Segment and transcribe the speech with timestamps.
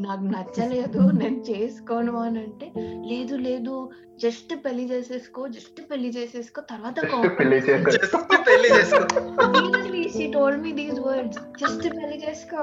[0.00, 3.90] నాకు నచ్చలేదు నేను చేసుకోను అని అంటే లేదు లేదు
[4.22, 7.90] జస్ట్ పెళ్ళి చేసేసుకో జస్ట్ పెళ్ళి చేసేసుకో తర్వాత జస్ట్ పెళ్ళి చేసేసుకో.
[11.60, 12.58] జస్ట్ పెళ్ళి చేసుకో.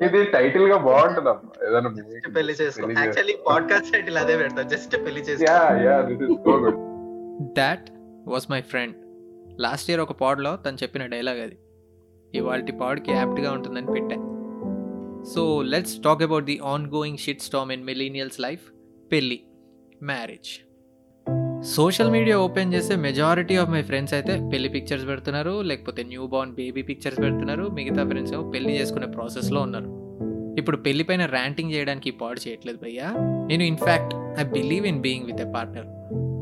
[0.00, 1.30] ఇది టైటిల్గా బాగుంటుంది
[1.68, 3.00] ఏదైనా జస్ట్ పెళ్ళి చేసుకో పెళ్ళి చేసుకో.
[3.00, 5.44] యాక్చువల్లీ పాడ్కాస్ట్ టైటిల్ అదే పెడతా జస్ట్ పెళ్ళి చేసుకో.
[5.52, 6.80] Yeah yeah this is so good
[7.52, 7.90] that
[8.26, 8.96] was my friend
[9.60, 11.58] last year ఒక పాడ్లో తను చెప్పిన డైలాగ్ అది.
[12.34, 14.31] ఇవాళ పాడ్కి యాప్ట్గా ఉంటుందని పెట్టా.
[15.24, 18.60] So let's talk about the ongoing shitstorm in millennials life
[19.12, 19.40] పెళ్ళి
[20.02, 20.50] మ్యారేజ్
[21.64, 26.54] సోషల్ మీడియా ఓపెన్ చేస్తే మెజారిటీ ఆఫ్ మై ఫ్రెండ్స్ అయితే పెళ్ళి పిక్చర్స్ పెడుతున్నారు లేకపోతే న్యూ బార్న్
[26.54, 27.68] బేబీ పిక్చర్స్ పెడుతున్నారు.
[27.68, 29.90] మిగతా ఫ్రెండ్స్ ఏమో పెళ్ళి చేసుకునే ప్రాసెస్లో ఉన్నారు.
[30.58, 33.10] ఇప్పుడు పెళ్ళి పైన ర్యాంటింగ్ చేయడానికి పాడు చేయట్లేదు భయ్యా.
[33.46, 35.86] నేను in fact I believe in being with a partner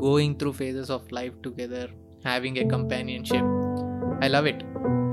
[0.05, 1.91] going through phases of life together
[2.25, 3.51] having a companionship
[4.23, 4.63] I love it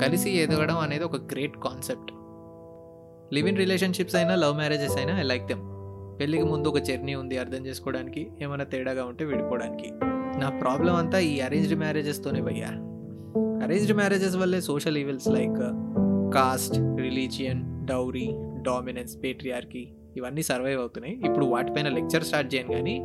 [0.03, 2.11] కలిసి ఎదగడం అనేది ఒక great concept
[3.33, 5.61] live in relationships అయినా లవ్ మ్యారేజెస్ అయినా ఐ లైక్ దెమ్
[6.21, 9.91] పెళ్ళికి ముందు ఒక journey ఉంది అర్థం చేసుకోవడానికి ఏమైనా తేడాగా ఉంటే విడిపోవడానికి.
[10.39, 12.71] నా ప్రాబ్లం అంతా ఈ అరేంజ్డ్ మ్యారేజెస్తోనే భయ్యా.
[13.65, 15.61] అరేంజ్డ్ మ్యారేజెస్ వల్లే social evils like
[16.35, 18.29] caste religion dowry
[18.63, 21.15] dominance patriarchy ఇవన్నీ సర్వైవ్ అవుతున్నాయి.
[21.15, 22.97] ఇప్పుడు వాటిపైన లెక్చర్ స్టార్ట్ చేయను కానీ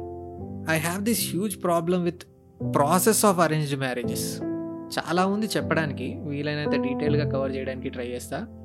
[0.71, 2.23] I have this huge problem with
[2.75, 4.41] process of arranged marriages
[4.99, 8.62] చాలా ఉంది చెప్పడానికి వీలైనంత డీటెయిల్గా కవర్ చేయడానికి ట్రై చేస్తాను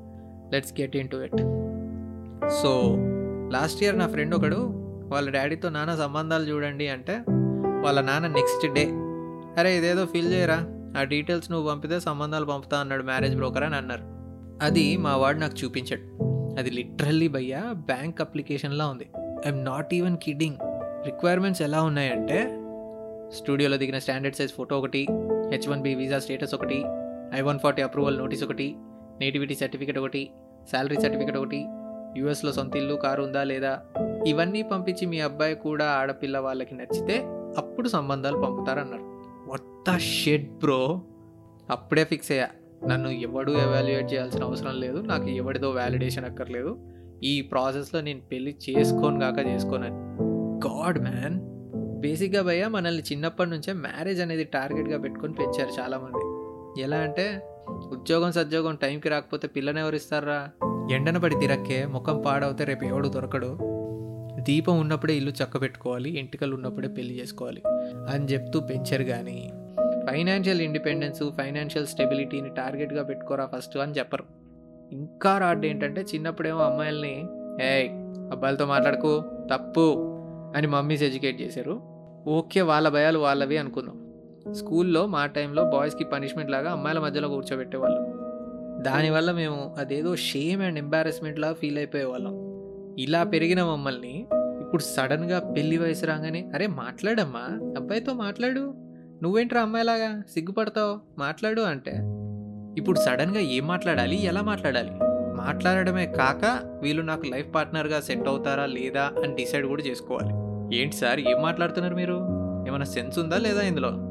[0.52, 1.40] let's get into it
[2.62, 2.70] so
[3.52, 4.60] last year నా ఫ్రెండ్ ఒకడు
[5.08, 7.24] వాళ్ళ డాడీతో నాన్న సంబంధాలు చూడండి అంటే
[7.84, 8.84] వాళ్ళ నాన్న నెక్స్ట్ డే
[9.58, 10.58] అరే ఇదేదో ఫిల్ చేయరా?
[10.98, 14.04] ఆ డీటెయిల్స్ నువ్వు పంపితే సంబంధాలు పంపుతా అన్నాడు మ్యారేజ్ బ్రోకర్ అని అన్నారు.
[14.62, 16.04] అది మా వాడు నాకు చూపించాడు.
[16.58, 19.06] అది లిటరల్లీ భయ్యా బ్యాంక్ అప్లికేషన్లా ఉంది.
[19.46, 20.56] I'm not even kidding
[21.06, 22.38] requirements ఎలా ఉన్నాయంటే
[23.36, 25.06] స్టూడియోలో దిగిన స్టాండర్డ్ సైజ్ ఫోటో ఒకటి
[25.52, 26.84] H one B visa status ఒకటి
[27.34, 28.76] I one forty approval notice ఒకటి
[29.20, 30.30] నేటివిటీ సర్టిఫికేట్ ఒకటి
[30.72, 31.66] శాలరీ సర్టిఫికేట్ ఒకటి
[32.16, 33.80] యూఎస్లో సొంత ఇల్లు కారు ఉందా లేదా?
[34.26, 37.18] ఇవన్నీ పంపించి మీ అబ్బాయి కూడా ఆడపిల్ల వాళ్ళకి నచ్చితే
[37.58, 39.02] అప్పుడు సంబంధాలు పంపుతారన్నారు.
[39.48, 41.02] మొత్త షెడ్ బ్రో
[41.70, 42.48] అప్పుడే ఫిక్స్ అయ్యా.
[42.86, 46.78] నన్ను ఎవడు ఎవాల్యుయేట్ చేయాల్సిన అవసరం లేదు నాకు ఎవడిదో వ్యాలిడేషన్ అక్కర్లేదు.
[47.22, 49.96] ఈ ప్రాసెస్లో నేను పెళ్ళి చేసుకోను కాక చేసుకోనని.
[50.68, 51.40] గాడ్ మ్యాన్
[52.00, 56.24] బేసిక్గా భయ్య మనల్ని చిన్నప్పటి నుంచే మ్యారేజ్ అనేది టార్గెట్గా పెట్టుకొని పెంచారు చాలామంది.
[56.82, 57.40] ఎలా అంటే
[57.92, 60.48] ఉద్యోగం సద్యోగం టైంకి రాకపోతే పిల్లని ఎవరు ఇస్తారా?
[60.92, 63.58] ఎండన పడి తిరక్కే ముఖం పాడవుతే రేపు ఎవడు దొరకడు?
[64.42, 67.62] దీపం ఉన్నప్పుడే ఇల్లు చక్క పెట్టుకోవాలి ఎంటికలు ఉన్నప్పుడే పెళ్ళి చేసుకోవాలి
[68.08, 69.52] అని చెప్తూ పెంచరు కానీ
[70.08, 74.24] ఫైనాన్షియల్ ఇండిపెండెన్స్ ఫైనాన్షియల్ స్టెబిలిటీని టార్గెట్గా పెట్టుకోరా ఫస్ట్ అని చెప్పరు.
[74.92, 77.28] ఇంకా రాడ్ ఏంటంటే చిన్నప్పుడేమో అమ్మాయిల్ని
[77.62, 77.88] ఏ
[78.32, 79.86] అబ్బాయిలతో మాట్లాడుకో తప్పు
[80.56, 81.80] అని మమ్మీస్ ఎడ్యుకేట్ చేశారు.
[82.28, 84.07] ఓకే వాళ్ళ భయాలు వాళ్ళవి అనుకుందాం.
[84.54, 88.28] స్కూల్లో మా టైంలో బాయ్స్కి పనిష్మెంట్ లాగా అమ్మాయిల మధ్యలో కూర్చోబెట్టేవాళ్ళు.
[88.82, 92.48] దానివల్ల మేము అదేదో షేమ్ అండ్ ఎంబారెస్మెంట్ లాగా ఫీల్ అయిపోయేవాళ్ళం.
[92.98, 94.26] ఇలా పెరిగిన మమ్మల్ని
[94.60, 98.74] ఇప్పుడు సడన్గా పెళ్ళి వయసు రాగానే అరే మాట్లాడమ్మా అబ్బాయితో మాట్లాడు.
[99.22, 101.20] నువ్వేంట్రా అమ్మాయిలాగా సిగ్గుపడతావు?
[101.20, 101.90] మాట్లాడు అంటే
[102.78, 104.16] ఇప్పుడు సడన్గా ఏం మాట్లాడాలి?
[104.22, 104.90] ఎలా మాట్లాడాలి?
[105.34, 110.32] మాట్లాడడమే కాక వీళ్ళు నాకు లైఫ్ పార్ట్నర్గా సెట్ అవుతారా లేదా అని డిసైడ్ కూడా చేసుకోవాలి.
[110.76, 112.14] ఏంటి సార్ ఏం మాట్లాడుతున్నారు మీరు?
[112.68, 114.07] ఏమైనా సెన్స్ ఉందా లేదా ఇందులో?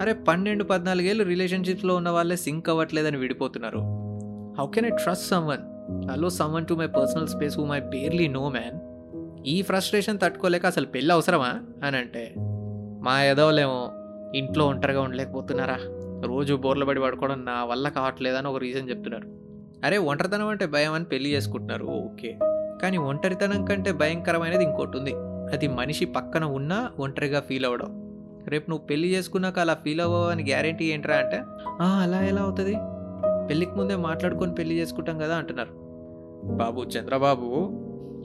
[0.00, 3.78] అరే పన్నెండు పద్నాలుగేళ్ళు రిలేషన్షిప్స్లో ఉన్న వాళ్ళే సింక్ అవ్వట్లేదని విడిపోతున్నారు.
[4.58, 5.62] How can I trust someone
[6.10, 8.90] allow someone to my personal space who my barely know man
[9.46, 11.60] ఈ ఫ్రస్ట్రేషన్ తట్టుకోలేక అసలు పెళ్ళి అవసరమా?
[11.84, 12.34] అని అంటే
[13.02, 13.90] మా ఎదవలేమో
[14.34, 15.78] ఇంట్లో ఒంటరిగా ఉండలేకపోతున్నారా?
[16.24, 19.28] రోజు బోర్ల పడి పడుకోవడం నా వల్ల కావట్లేదని ఒక రీజన్ చెప్తున్నారు.
[19.86, 21.84] అరే ఒంటరితనం అంటే భయం అని పెళ్ళి చేసుకుంటున్నారు.
[21.84, 22.38] ఓకే.
[22.82, 25.12] కానీ ఒంటరితనం కంటే భయంకరమైనది ఇంకోటి ఉంది.
[25.52, 28.09] అది మనిషి పక్కన ఉన్నా ఒంటరిగా ఫీల్ అవ్వడం.
[28.48, 31.36] రేపు నువ్వు పెళ్ళి చేసుకున్నాక అలా ఫీల్ అవ్వని గ్యారంటీ ఏంట్రా అంటే
[31.82, 32.74] అలా ఎలా అవుతుంది?
[33.48, 35.70] పెళ్ళికి ముందే మాట్లాడుకొని పెళ్ళి చేసుకుంటాం కదా అంటున్నారు.
[36.56, 37.46] బాబు చంద్రబాబు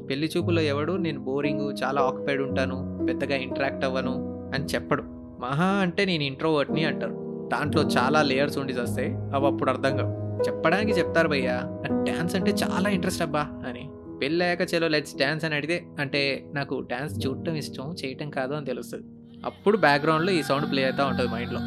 [0.10, 0.94] పెళ్ళి చూపులో ఎవడు?
[0.94, 4.14] నేను బోరింగ్ చాలా ఆక్యుపైడ్ ఉంటాను పెద్దగా ఇంటరాక్ట్ అవ్వను
[4.56, 5.04] అని చెప్పడు.
[5.40, 7.50] మహా అంటే నేను ఇంట్రోవర్ట్ని అంటారు.
[7.54, 10.44] దాంట్లో చాలా లేయర్స్ ఉండి వస్తాయి అవి అప్పుడు అర్థం కావు.
[10.44, 11.62] చెప్పడానికి చెప్తారు భయ్యా
[12.04, 13.90] డ్యాన్స్ అంటే చాలా ఇంట్రెస్ట్ అబ్బా అని.
[14.22, 19.06] పెళ్ళాక చలో లెట్స్ డ్యాన్స్ అని అడిగితే అంటే నాకు డ్యాన్స్ చూడటం ఇష్టం చేయటం కాదు అని తెలుస్తుంది.
[19.46, 21.60] అప్పుడు బ్యాక్గ్రౌండ్లో ఈ సౌండ్ ప్లే అవుతూ ఉంటుంది మైండ్లో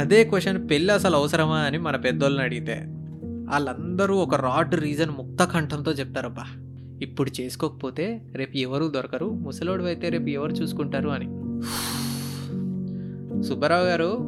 [0.00, 2.84] అదే క్వశ్చన్ పెళ్ళి అసలు అవసరమా అని మన పెద్దోళ్ళని అడిగితే
[3.48, 6.44] వాళ్ళందరూ ఒక రాడ్ రీజన్ ముక్త కంఠంతో చెప్తారబ్బా.
[7.02, 11.26] ఇప్పుడు చేసుకోకపోతే రేపు ఎవరు దొరకరు ముసలోడు అయితే రేపు ఎవరు చూసుకుంటారు అని.
[13.42, 14.18] సుబ్బారావు గారు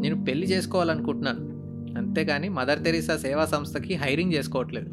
[0.00, 1.42] నేను పెళ్ళి చేసుకోవాలనుకుంటున్నాను.
[1.98, 4.90] అంతేగాని మదర్ తెరీసా సేవా సంస్థకి హైరింగ్ చేసుకోవట్లేదు.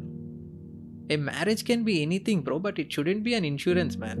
[1.12, 4.20] A marriage can be anything bro but it shouldn't be an insurance man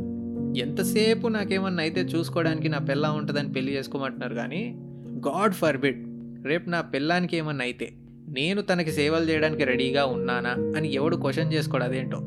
[0.58, 4.74] ఎంతసేపు నాకేమన్నా అయితే చూసుకోవడానికి నా పిల్ల ఉంటుందని పెళ్ళి చేసుకోమంటున్నారు కానీ
[5.28, 6.06] గాడ్ ఫర్ బిడ్
[6.46, 7.92] రేపు నా పిల్లానికి ఏమన్నా అయితే
[8.28, 12.18] నేను తనకి సేవలు చేయడానికి రెడీగా ఉన్నానా అని ఎవడు క్వశ్చన్ చేసుకోడు అదేంటో.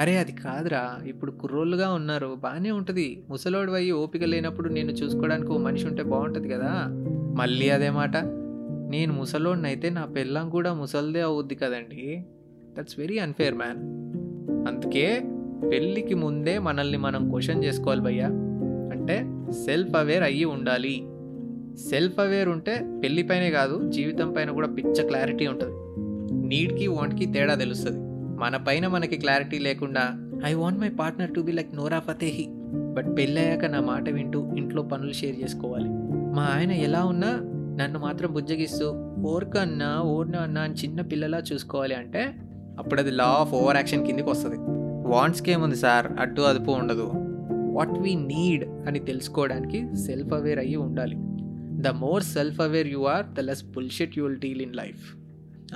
[0.00, 3.24] అరే అది కాదురా ఇప్పుడు కుర్రోళ్ళుగా ఉన్నారు బాగానే ఉంటుంది.
[3.30, 6.72] ముసలోడు అయ్యి ఓపిక లేనప్పుడు నేను చూసుకోవడానికి ఓ మనిషి ఉంటే బాగుంటుంది కదా.
[7.38, 8.16] మళ్ళీ అదే మాట
[8.88, 12.24] నేను ముసలోడిని అయితే నా పిల్లం కూడా ముసల్దే అవుద్ది కదండి.
[12.78, 13.78] దట్స్ వెరీ అన్ఫేర్ మ్యాన్
[14.68, 15.20] అందుకే
[15.70, 18.26] పెళ్ళికి ముందే మనల్ని మనం క్వశ్చన్ చేసుకోవాలి భయ్యా.
[18.92, 19.26] అంటే
[19.64, 21.06] సెల్ఫ్ అవేర్ అయ్యి ఉండాలి.
[21.90, 25.72] సెల్ఫ్ అవేర్ ఉంటే పెళ్ళిపైనే కాదు జీవితం పైన కూడా పిచ్చ క్లారిటీ ఉంటుంది.
[26.48, 27.98] నీడ్కి వాంట్కి తేడా తెలుస్తుంది.
[28.40, 32.46] మన పైన మనకి క్లారిటీ లేకుండా I want my partner to be like Nora Fatehi.
[32.94, 35.88] But పెళ్ళయ్యాక నా మాట వింటూ ఇంట్లో పనులు షేర్ చేసుకోవాలి.
[36.36, 37.40] మా ఆయన ఎలా ఉన్నా
[37.82, 42.32] నన్ను మాత్రం బుజ్జగిస్తూ ఓర్కన్నా ఓర్నా అన్నా అని చిన్న పిల్లలా చూసుకోవాలి అంటే
[42.78, 44.56] అప్పుడు అది లా ఆఫ్ ఓవర్ యాక్షన్ కిందికి వస్తుంది
[45.06, 46.06] వాంట్స్కి ఏముంది సార్?
[46.20, 47.12] అడ్డు అదుపు ఉండదు.
[47.72, 51.16] వాట్ వీ నీడ్ అని తెలుసుకోవడానికి సెల్ఫ్ అవేర్ అయ్యి ఉండాలి.
[51.82, 55.16] The more self aware you are the less bullshit you'll deal in life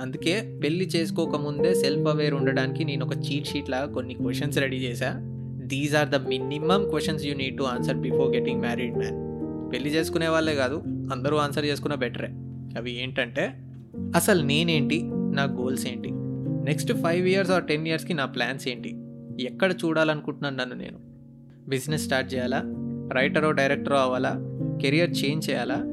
[0.01, 5.13] అందుకే పెళ్ళి చేసుకోకముందే సెల్ఫ్ అవేర్ ఉండడానికి నేను ఒక చీట్ షీట్ లాగా కొన్ని క్వశ్చన్స్ రెడీ చేశా.
[5.65, 9.27] These are the minimum questions you need to answer before getting married man
[9.73, 12.27] పెళ్ళి చేసుకునే వాళ్ళే కాదు అందరూ ఆన్సర్ చేసుకున్న బెటరే
[12.77, 13.53] అవి ఏంటంటే
[14.15, 15.01] అసలు నేనేంటి?
[15.05, 16.09] నా గోల్స్ ఏంటి?
[16.65, 18.95] Next five years or ten ఇయర్స్కి నా ప్లాన్స్ ఏంటి?
[19.39, 20.97] ఎక్కడ చూడాలనుకుంటున్నాను నన్ను నేను?
[21.69, 22.63] బిజినెస్ స్టార్ట్ చేయాలా?
[23.13, 24.35] రైటరో డైరెక్టరో అవ్వాలా?
[24.81, 25.83] కెరియర్ చేంజ్ చేయాలా?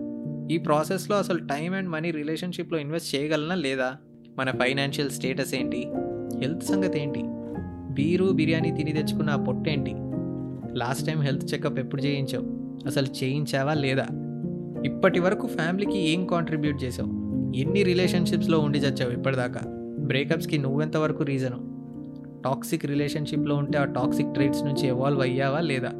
[0.50, 3.96] ఈ ప్రాసెస్లో అసలు టైం అండ్ మనీ రిలేషన్షిప్లో ఇన్వెస్ట్ చేయగలనా లేదా?
[4.38, 5.88] మన ఫైనాన్షియల్ స్టేటస్ ఏంటి?
[6.40, 7.22] హెల్త్ సంగతి ఏంటి?
[7.94, 9.94] బీరు బిర్యానీ తిని తెచ్చుకున్న ఆ పొట్టేంటి
[10.78, 12.78] లాస్ట్ టైం హెల్త్ చెకప్ ఎప్పుడు చేయించావు?
[12.86, 14.06] అసలు చేయించావా లేదా?
[14.86, 17.08] ఇప్పటి వరకు ఫ్యామిలీకి ఏం కాంట్రిబ్యూట్ చేసావు?
[17.56, 19.60] ఎన్ని రిలేషన్షిప్స్లో ఉండి చచ్చావు ఇప్పటిదాకా?
[20.00, 21.73] బ్రేకప్స్కి నువ్వెంతవరకు రీజను?
[22.44, 25.90] టాక్సిక్ రిలేషన్షిప్లో ఉంటే ఆ టాక్సిక్ ట్రేట్స్ నుంచి ఎవాల్వ్ అయ్యావా లేదా?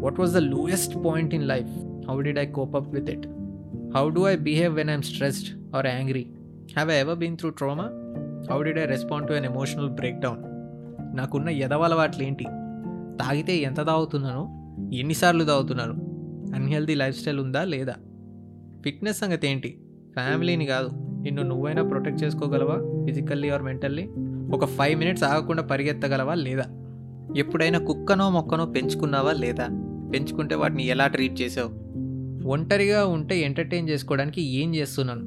[0.00, 1.70] What was the lowest point in life
[2.08, 3.26] how did I cope up with it
[3.96, 6.22] how do I behave when I'm stressed or angry
[6.76, 7.90] have I ever been through trauma
[8.50, 10.42] how did I respond to an emotional breakdown
[11.16, 12.44] నాకున్న ఎదవలవాట్లు ఏంటి
[13.20, 14.42] తాగితే ఎంత తాగుతున్నాను?
[14.94, 15.92] ఎన్నిసార్లు తాగుతున్నాను?
[16.54, 17.94] Unhealthy life style ఉందా లేదా?
[18.84, 19.80] ఫిట్నెస్ సంగతి ఏంటి
[20.12, 20.90] ఫ్యామిలీని కాదు.
[21.22, 23.06] నిన్ను నువ్వైనా ప్రొటెక్ట్ చేసుకోగలవా?
[23.06, 24.08] ఫిజికల్లీ ఆర్ మెంటల్లీ
[24.52, 26.64] ఒక ఫైవ్ మినిట్స్ ఆగకుండా పరిగెత్తగలవా లేదా?
[27.36, 29.68] ఎప్పుడైనా కుక్కనో మొక్కనో పెంచుకున్నావా లేదా?
[30.14, 31.86] పెంచుకుంటే వాటిని ఎలా ట్రీట్ చేసావు?
[32.48, 35.20] ఒంటరిగా ఉంటే ఎంటర్టైన్ చేసుకోవడానికి ఏం చేస్తున్నాను?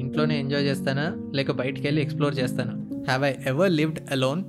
[0.00, 1.16] ఇంట్లోనే ఎంజాయ్ చేస్తానా?
[1.34, 2.72] లేక బయటికి వెళ్ళి ఎక్స్ప్లోర్ చేస్తానా?
[3.08, 4.44] Have I ever lived alone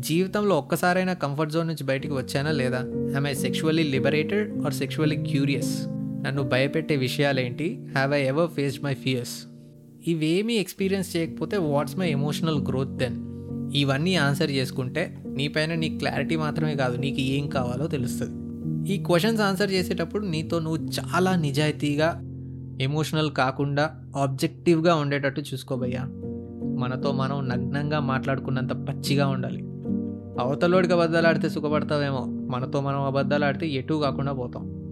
[0.00, 2.78] జీవితంలో ఒక్కసారైనా కంఫర్ట్ జోన్ నుంచి బయటికి వచ్చానా లేదా?
[2.78, 5.86] Am I sexually liberated or sexually curious
[6.22, 7.86] నన్ను భయపెట్టే విషయాలేంటి?
[7.92, 9.44] Have I ever faced my fears
[10.06, 13.31] ఇవేమీ ఎక్స్పీరియన్స్ చేయకపోతే what's my emotional growth then
[13.72, 18.42] ఇవన్నీ ఆన్సర్ చేసుకుంటే నీపైన నీ క్లారిటీ మాత్రమే కాదు నీకు ఏం కావాలో తెలుస్తుంది.
[18.94, 22.20] ఈ క్వశ్చన్స్ ఆన్సర్ చేసేటప్పుడు నీతో నువ్వు చాలా నిజాయితీగా
[22.80, 26.08] ఎమోషనల్ కాకుండా ఆబ్జెక్టివ్గా ఉండేటట్టు చూసుకోబయ్యా
[26.78, 29.62] మనతో మనం నగ్నంగా మాట్లాడుకున్నంత పచ్చిగా ఉండాలి.
[30.40, 34.82] అవతలోడికి అబద్ధాలు ఆడితే సుఖపడతావేమో మనతో మనం అబద్ధాలు ఆడితే ఎటు కాకుండా పోతాం.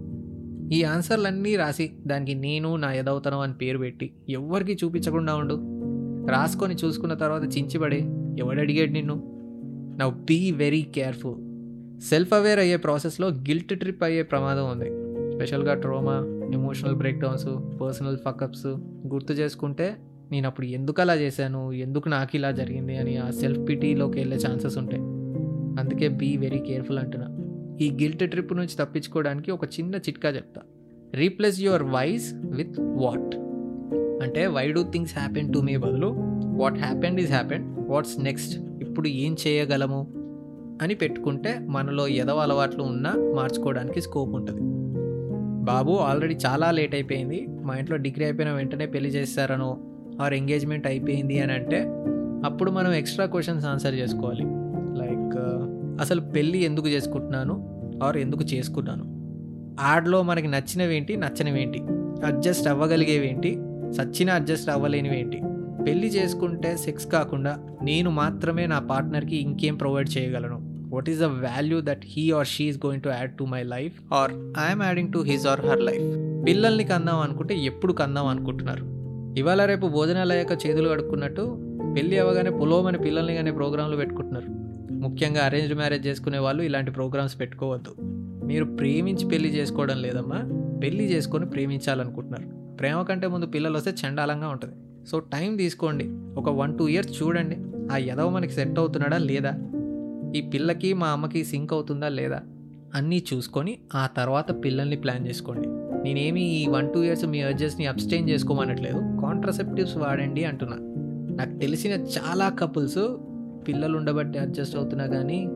[0.71, 5.57] ఈ ఆన్సర్లన్నీ రాసి దానికి నేను నా ఎదవుతనం అని పేరు పెట్టి ఎవ్వరికి చూపించకుండా ఉండు.
[6.31, 8.01] రాసుకొని చూసుకున్న తర్వాత చించిపడే
[8.39, 9.23] ఎవడు అడిగాడు నిన్ను?
[9.99, 11.35] Now be very careful
[12.01, 14.89] self aware అయ్యే ప్రాసెస్లో గిల్ట్ ట్రిప్ అయ్యే ప్రమాదం ఉంది.
[15.35, 17.45] స్పెషల్గా trauma emotional breakdowns
[17.81, 18.67] personal fuckups
[19.07, 19.97] గుర్తు చేసుకుంటే
[20.31, 21.71] నేను అప్పుడు ఎందుకు అలా చేశాను?
[21.71, 25.01] ఎందుకు నాకు ఇలా జరిగింది అని ఆ సెల్ఫ్ పిటీలోకి వెళ్ళే ఛాన్సెస్ ఉంటాయి.
[25.81, 27.27] అందుకే బీ వెరీ కేర్ఫుల్ అంటున్నా.
[27.81, 30.61] ఈ గిల్ట్ ట్రిప్ నుంచి తప్పించుకోవడానికి ఒక చిన్న చిట్కా చెప్తా.
[31.13, 33.35] Replace your whys with what
[34.23, 36.07] అంటే why do things happen to me బదులు
[36.61, 40.01] what happened is happened what's next ఇప్పుడు ఏం చేయగలము
[40.81, 44.61] అని పెట్టుకుంటే మనలో ఎదవ అలవాట్లు ఉన్నా మార్చుకోవడానికి స్కోప్ ఉంటుంది.
[45.63, 47.47] బాబు ఆల్రెడీ చాలా లేట్ అయిపోయింది.
[47.61, 49.77] మా ఇంట్లో డిగ్రీ అయిపోయిన వెంటనే పెళ్ళి చేస్తారనో
[50.21, 51.79] ఆర్ ఎంగేజ్మెంట్ అయిపోయింది అని అంటే
[52.45, 54.45] అప్పుడు మనం ఎక్స్ట్రా క్వశ్చన్స్ ఆన్సర్ చేసుకోవాలి.
[55.01, 57.55] లైక్ uh, అసలు పెళ్ళి ఎందుకు చేసుకుంటున్నాను?
[58.03, 59.05] ఆర్ ఎందుకు చేసుకున్నాను?
[59.83, 61.15] యాడ్లో మనకి నచ్చినవేంటి?
[61.15, 61.79] నచ్చనివేంటి?
[62.25, 63.51] అడ్జస్ట్ అవ్వగలిగేవేంటి?
[63.97, 65.39] సచ్చిన అడ్జస్ట్ అవ్వలేనివేంటి?
[65.85, 70.89] పెళ్ళి చేసుకుంటే సెక్స్ కాకుండా నేను మాత్రమే నా పార్ట్నర్కి ఇంకేం ప్రొవైడ్ చేయగలను.
[70.89, 74.13] What is the value that he or she is going to add to my life
[74.13, 74.31] or
[74.67, 78.85] I'm adding to his or her life పిల్లల్ని కందాం అనుకుంటే ఎప్పుడు కందాం అనుకుంటున్నారు?
[79.39, 81.57] ఇవాళ రేపు భోజనాలు అయ్యాక చేతులు కడుక్కున్నట్టు
[81.97, 84.45] పెళ్ళి అవ్వగానే పులోమని పిల్లల్ని కానీ ప్రోగ్రాంలు పెట్టుకుంటున్నారు.
[84.93, 87.95] ముఖ్యంగా అరేంజ్డ్ మ్యారేజ్ చేసుకునే వాళ్ళు ఇలాంటి ప్రోగ్రామ్స్ పెట్టుకోవద్దు.
[88.45, 90.39] మీరు ప్రేమించి పెళ్ళి చేసుకోవడం లేదమ్మా.
[90.79, 92.75] పెళ్ళి చేసుకొని ప్రేమించాలనుకుంటున్నారు.
[92.75, 94.75] ప్రేమ కంటే ముందు పిల్లలు వస్తే చండాలంగా ఉంటుంది.
[95.07, 96.09] సో టైం తీసుకోండి.
[96.39, 97.57] ఒక వన్ టూ ఇయర్స్ చూడండి.
[97.93, 99.53] ఆ ఎదవ మనకి సెట్ అవుతున్నాడా లేదా?
[100.35, 102.41] ఈ పిల్లకి మా అమ్మకి సింక్ అవుతుందా లేదా?
[102.95, 105.67] అన్నీ చూసుకొని ఆ తర్వాత పిల్లల్ని ప్లాన్ చేసుకోండి.
[106.03, 108.97] నేనేమి ఈ వన్ టూ ఇయర్స్ మీ అర్జెస్ని అబ్స్టైన్ చేసుకోమనట్లేదు.
[108.97, 110.77] కాంట్రసెప్టివ్స్ వాడండి అంటున్నా.
[111.35, 113.17] నాకు తెలిసిన చాలా కపుల్స్
[113.67, 115.47] పిల్లలు ఉండబట్టి అడ్జస్ట్ అవుతున్నా కానీ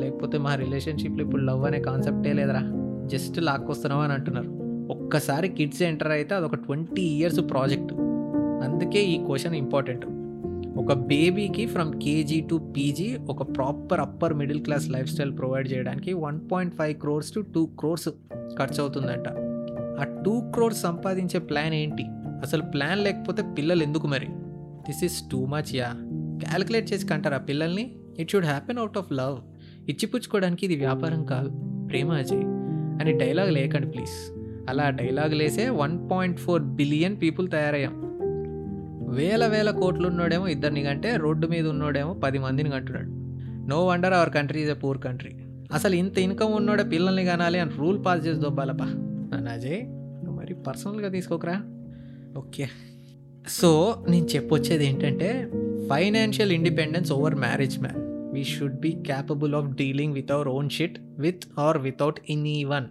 [0.00, 2.62] లేకపోతే మా రిలేషన్షిప్లో ఇప్పుడు లవ్ అనే కాన్సెప్టే లేదరా.
[3.06, 4.60] జస్ట్ లాక్కొస్తున్నావు అని అంటున్నారు.
[4.92, 7.94] ఒక్కసారి కిడ్స్ ఎంటర్ అయితే అదొక ట్వంటీ ఇయర్స్ ప్రాజెక్ట్
[8.62, 10.06] అందుకే ఈ క్వశ్చన్ ఇంపార్టెంట్.
[10.78, 16.12] ఒక బేబీకి ఫ్రమ్ కేజీ టు పీజీ ఒక proper upper middle class life style provide చేయడానికి
[16.12, 18.08] one point five crores to two crores
[18.58, 19.28] ఖర్చు అవుతుందంట
[20.00, 22.02] ఆ టూ క్రోర్స్ సంపాదించే ప్లాన్ ఏంటి?
[22.42, 24.26] అసలు ప్లాన్ లేకపోతే పిల్లలు ఎందుకు మరి?
[24.60, 25.92] This is too much yeah
[26.46, 27.94] calculate చేసి కంటారా పిల్లల్ని?
[28.18, 29.38] It should happen out of love
[29.88, 31.50] ఇచ్చిపుచ్చుకోవడానికి ఇది వ్యాపారం కాదు.
[31.86, 32.44] ప్రేమ అజయ్.
[33.00, 34.32] అని డైలాగ్ లేకండి ప్లీజ్.
[34.68, 38.09] అలా డైలాగ్ లేసే one point four billion people తయారయ్యాం.
[39.10, 43.10] వేల వేల కోట్లు ఉన్నోడేమో ఇద్దరిని కంటే రోడ్డు మీద ఉన్నోడేమో పది మందిని కంటున్నాడు.
[43.68, 45.32] No wonder our country is a poor country.
[45.72, 48.84] అసలు ఇంత ఇన్కమ్ ఉన్నోడే పిల్లల్ని కనాలి అని రూల్ పాస్ చేసి దొబ్బాలపా
[49.34, 51.62] నన్ను అజయ్ నువ్వు మరి పర్సనల్గా తీసుకోకరా.
[52.36, 52.68] ఓకే.
[53.48, 55.50] సో నేను చెప్పొచ్చేది ఏంటంటే
[55.90, 58.32] financial independence over marriage man.
[58.34, 62.20] We should be capable of dealing with our own shit with or without
[62.64, 62.86] anyone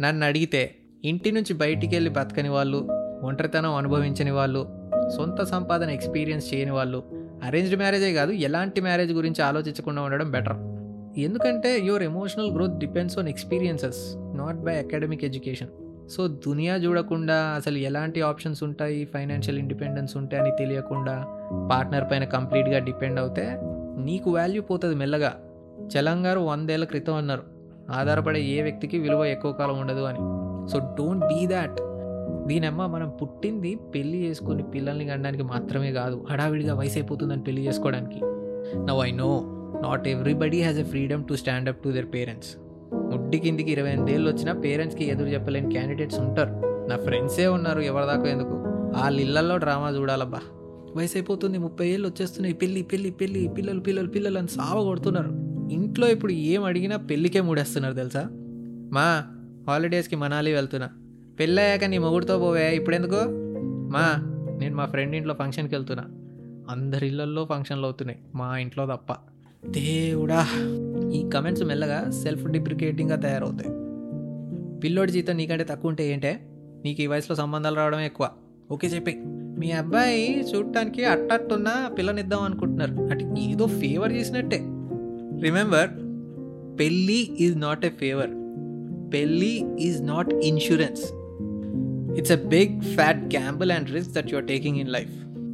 [0.00, 2.88] నన్ను అడిగితే ఇంటి నుంచి బయటికి వెళ్ళి బతకని వాళ్ళు
[3.22, 7.02] ఒంటరితనం అనుభవించని వాళ్ళు సొంత సంపాదన ఎక్స్పీరియన్స్ చేయని వాళ్ళు
[7.44, 10.56] అరేంజ్డ్ మ్యారేజే కాదు ఎలాంటి మ్యారేజ్ గురించి ఆలోచించకుండా ఉండడం బెటర్
[11.20, 15.68] ఎందుకంటే your emotional growth depends on experiences not by academic education
[16.10, 21.26] so దునియా చూడకుండా అసలు ఎలాంటి ఆప్షన్స్ ఉంటాయి ఫైనాన్షియల్ ఇండిపెండెన్స్ ఉంటాయని తెలియకుండా
[21.70, 23.58] పార్ట్నర్ పైన కంప్లీట్గా డిపెండ్ అవుతే
[23.98, 25.32] నీకు వాల్యూ పోతుంది మెల్లగా.
[25.88, 27.42] చలంగారు వందేళ్ళ క్రితం అన్నారు
[27.90, 30.18] ఆధారపడే ఏ వ్యక్తికి విలువ ఎక్కువ కాలం ఉండదు అని.
[30.70, 31.80] సో డోంట్ బీ దాట్
[32.46, 38.20] దీనమ్మ మనం పుట్టింది పెళ్ళి చేసుకుని పిల్లల్ని కనడానికి మాత్రమే కాదు హడావిడిగా వయసు అయిపోతుందని పెళ్ళి చేసుకోవడానికి.
[38.86, 39.42] Now I know
[39.82, 42.56] not everybody has a freedom to stand up to their parents
[42.94, 46.50] ముడ్డి కిందికి ఇరవై ఎనిమిదేళ్ళు వచ్చినా పేరెంట్స్కి ఎదురు చెప్పలేని క్యాండిడేట్స్ ఉంటారు.
[46.88, 48.54] నా ఫ్రెండ్సే ఉన్నారు ఎవరిదాకా ఎందుకు?
[48.98, 50.40] వాళ్ళ ఇళ్ళల్లో డ్రామా చూడాలబ్బా.
[50.96, 55.30] వయసు అయిపోతుంది ముప్పై ఏళ్ళు వచ్చేస్తున్నాయి పెళ్ళి పెళ్ళి పెళ్ళి పిల్లలు పిల్లలు పిల్లలు అని సావ కొడుతున్నారు.
[55.72, 58.28] ఇంట్లో ఇప్పుడు ఏం అడిగినా పెళ్ళికే మూడేస్తున్నారు తెలుసా?
[58.92, 59.22] మా
[59.68, 60.88] హాలిడేస్కి మనాలి వెళ్తున్నా.
[61.38, 62.74] పెళ్ళయ్యాక నీ మొగుడితో పోవే?
[62.74, 63.16] ఇప్పుడెందుకు?
[63.92, 66.04] మా నేను మా ఫ్రెండ్ ఇంట్లో ఫంక్షన్కి వెళ్తున్నా.
[66.70, 68.18] అందరి ఇళ్ళల్లో ఫంక్షన్లు అవుతున్నాయి.
[68.34, 69.12] మా ఇంట్లో తప్ప.
[69.66, 70.46] దేవుడా.
[71.12, 73.70] ఈ కమెంట్స్ మెల్లగా సెల్ఫ్ డిప్రికేటింగ్గా తయారవుతాయి.
[74.80, 76.40] పిల్లోడి జీతం నీకంటే తక్కువ ఉంటే ఏంటే?
[76.84, 78.30] నీకు ఈ వయసులో సంబంధాలు రావడం ఎక్కువ.
[78.70, 79.22] ఓకే చెప్పి
[79.58, 82.92] మీ అబ్బాయి చూడటానికి అట్టట్టున్న పిల్లనిద్దాం అనుకుంటున్నారు.
[82.92, 84.56] అంటే ఏదో ఫేవర్ చేసినట్టే.
[85.42, 85.90] రిమెంబర్
[86.78, 88.30] పెళ్ళి ఈజ్ నాట్ ఎ ఫేవర్.
[89.14, 91.21] పెళ్ళి is not insurance
[92.18, 95.10] it's a big fat gamble and risk that you're taking in life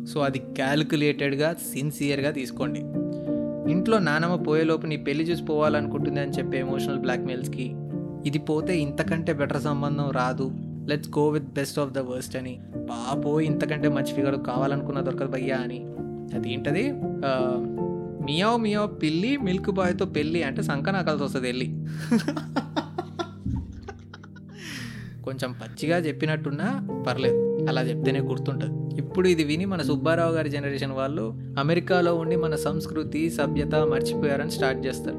[0.07, 2.81] so అది క్యాలిక్యులేటెడ్గా సిన్సియర్గా తీసుకోండి.
[3.73, 7.73] ఇంట్లో నానమ్మ పోయేలోపు నీ పెళ్ళి చూసి పోవాలనుకుంటుంది అని చెప్పే ఎమోషనల్ బ్లాక్మెయిల్స్కి
[8.27, 10.51] ఇది పోతే ఇంతకంటే బెటర్ సంబంధం రాదు.
[10.89, 12.61] Let's go with best of the worst అని.
[12.77, 15.85] బాబో ఇంతకంటే మంచి ఫిగర్ కావాలనుకున్న దొరకదు భయ్యా అని.
[16.39, 16.93] అది ఏంటది?
[18.25, 21.87] మియావ్ మియావ్ పిల్లి మిల్క్ బాయ్తో పెళ్ళి అంటే సంక కలిసి వస్తుంది వెళ్ళి.
[25.29, 26.69] కొంచెం పచ్చిగా చెప్పినట్టున్నా
[27.07, 27.67] పర్లేదు.
[27.69, 29.01] అలా చెప్తేనే గుర్తుంటుంది.
[29.01, 31.25] ఇప్పుడు ఇది విని మన సుబ్బారావు గారి జనరేషన్ వాళ్ళు
[31.59, 35.19] అమెరికాలో ఉండి మన సంస్కృతి సభ్యత మర్చిపోయారని స్టార్ట్ చేస్తారు.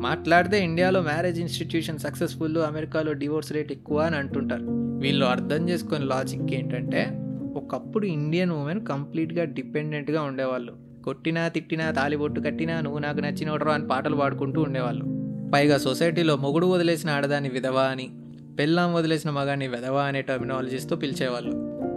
[0.00, 4.64] మాట్లాడితే ఇండియాలో మ్యారేజ్ ఇన్స్టిట్యూషన్ సక్సెస్ఫుల్ అమెరికాలో డివోర్స్ రేట్ ఎక్కువ అని అంటుంటారు.
[4.98, 7.02] వీళ్ళు అర్థం చేసుకునే లాజిక్ ఏంటంటే
[7.56, 10.72] ఒకప్పుడు ఇండియన్ ఉమెన్ కంప్లీట్గా డిపెండెంట్గా ఉండేవాళ్ళు.
[11.04, 15.04] కొట్టినా తిట్టినా తాలిబొట్టు కట్టినా నువ్వు నాకు నచ్చినోడరు అని పాటలు పాడుకుంటూ ఉండేవాళ్ళు.
[15.54, 18.08] పైగా సొసైటీలో మొగుడు వదిలేసిన ఆడదాన్ని విధవా అని
[18.58, 21.52] పెళ్ళాం వదిలేసిన మగాన్ని వెధవా అనే టర్మినాలజీస్తో పిలిచేవాళ్ళు.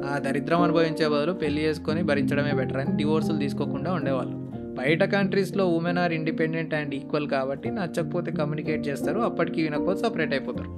[0.07, 4.35] ఆ దరిద్రం అనుభవించే బదులు పెళ్ళి చేసుకొని భరించడమే బెటర్ అని డివోర్సులు తీసుకోకుండా ఉండేవాళ్ళు.
[4.75, 10.69] బయట కంట్రీస్లో women are independent and equal కాబట్టి నచ్చకపోతే కమ్యూనికేట్ చేస్తారు అప్పటికి వినకపోతే సపరేట్ అయిపోతారు.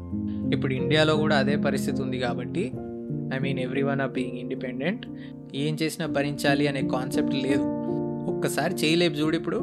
[0.54, 2.72] ఇప్పుడు ఇండియాలో కూడా అదే పరిస్థితి ఉంది కాబట్టి
[3.34, 5.06] I mean everyone are being independent
[5.56, 7.64] ఏం చేసినా భరించాలి అనే కాన్సెప్ట్ లేదు.
[8.36, 9.58] ఒక్కసారి చేయలేపు చూడు ఇప్పుడు.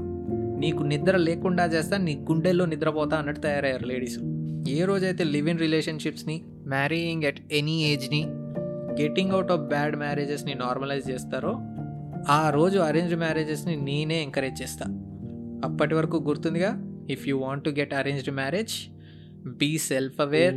[0.58, 4.18] నీకు నిద్ర లేకుండా చేస్తా నీ గుండెల్లో నిద్రపోతా అన్నట్టు తయారయ్యారు లేడీస్
[4.68, 8.24] ఏ రోజైతే లివ్ ఇన్ రిలేషన్షిప్స్ని మ్యారీయింగ్ ఎట్ ఎనీ ఏజ్ని
[9.02, 11.56] గెట్టింగ్ అవుట్ ఆఫ్ బ్యాడ్ మ్యారేజెస్ని నార్మలైజ్ చేస్తారో
[12.28, 14.84] ఆ రోజు అరేంజ్ మ్యారేజెస్ని నేనే ఎంకరేజ్ చేస్తా.
[15.64, 17.02] అప్పటి వరకు గుర్తుందిగా?
[17.10, 18.72] If you want to get arranged marriage
[19.48, 20.54] be self aware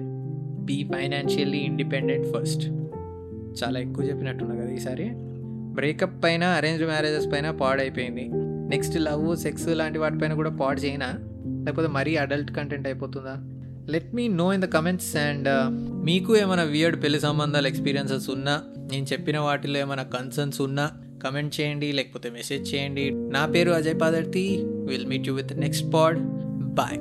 [0.66, 2.68] be financially independent first
[3.64, 5.10] చాలా ఎక్కువ చెప్పినట్టున్నా కదా ఈసారి.
[5.74, 8.30] బ్రేకప్ పైన అరేంజ్ మ్యారేజెస్ పైన పాడైపోయింది.
[8.70, 11.14] నెక్స్ట్ లవ్ సెక్స్ లాంటి వాటిపైన కూడా పాడు చేయనా?
[11.66, 13.53] లేకపోతే మరీ అడల్ట్ కంటెంట్ అయిపోతుందా?
[13.90, 15.48] Let me know in the comments and
[16.06, 20.92] మీకు ఏమైనా వియర్డ్ పెళ్ళి సంబంధాలు ఎక్స్పీరియన్సెస్ ఉన్నా నేను చెప్పిన వాటిలో ఏమైనా కన్సర్న్స్ ఉన్నా
[21.24, 23.12] కమెంట్ చేయండి లేకపోతే మెసేజ్ చేయండి.
[23.12, 24.60] నా పేరు Ajay Padarthi.
[24.64, 26.20] Will meet you with next pod
[26.74, 26.98] bye